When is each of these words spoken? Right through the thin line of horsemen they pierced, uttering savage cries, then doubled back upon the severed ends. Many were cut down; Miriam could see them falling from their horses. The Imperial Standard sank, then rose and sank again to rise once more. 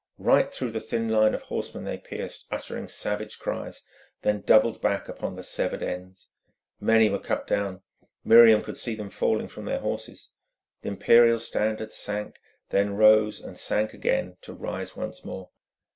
Right 0.17 0.51
through 0.51 0.71
the 0.71 0.79
thin 0.81 1.09
line 1.09 1.35
of 1.35 1.43
horsemen 1.43 1.83
they 1.83 1.95
pierced, 1.99 2.47
uttering 2.49 2.87
savage 2.87 3.37
cries, 3.37 3.83
then 4.23 4.41
doubled 4.41 4.81
back 4.81 5.07
upon 5.07 5.35
the 5.35 5.43
severed 5.43 5.83
ends. 5.83 6.27
Many 6.79 7.07
were 7.07 7.19
cut 7.19 7.45
down; 7.45 7.83
Miriam 8.23 8.63
could 8.63 8.77
see 8.77 8.95
them 8.95 9.11
falling 9.11 9.47
from 9.47 9.65
their 9.65 9.77
horses. 9.81 10.31
The 10.81 10.87
Imperial 10.89 11.37
Standard 11.37 11.91
sank, 11.93 12.39
then 12.69 12.95
rose 12.95 13.39
and 13.39 13.59
sank 13.59 13.93
again 13.93 14.37
to 14.41 14.53
rise 14.53 14.95
once 14.95 15.23
more. 15.23 15.51